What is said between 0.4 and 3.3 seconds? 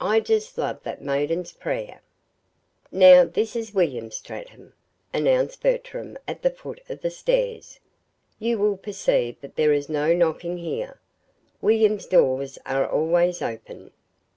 love that 'Maiden's Prayer'!" "Now